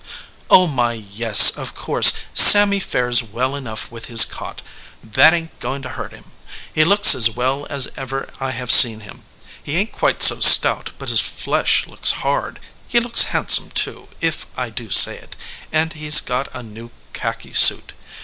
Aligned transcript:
"Oh 0.49 0.65
my, 0.65 0.93
yes; 0.93 1.51
of 1.51 1.75
course 1.75 2.11
Sammy 2.33 2.79
fares 2.79 3.21
well 3.21 3.55
enough 3.55 3.91
with 3.91 4.07
his 4.07 4.25
cot. 4.25 4.63
That 5.03 5.31
ain 5.31 5.49
t 5.49 5.53
goin 5.59 5.83
to 5.83 5.89
hurt 5.89 6.11
him. 6.11 6.31
He 6.73 6.83
looks 6.83 7.13
as 7.13 7.29
well 7.29 7.67
as 7.69 7.87
ever 7.95 8.31
I 8.39 8.49
have 8.49 8.71
seen 8.71 9.01
him. 9.01 9.25
He 9.61 9.75
ain 9.77 9.85
t 9.85 9.93
quite 9.93 10.23
so 10.23 10.39
stout, 10.39 10.89
but 10.97 11.09
his 11.09 11.21
flesh 11.21 11.85
looks 11.85 12.09
hard. 12.25 12.59
He 12.87 12.99
looks 12.99 13.25
handsome, 13.25 13.69
too, 13.69 14.07
if 14.21 14.47
I 14.57 14.71
do 14.71 14.89
say 14.89 15.19
it, 15.19 15.35
and 15.71 15.93
he 15.93 16.07
s 16.07 16.19
got 16.19 16.49
a 16.51 16.63
new 16.63 16.89
khaki 17.13 17.53
suit. 17.53 17.93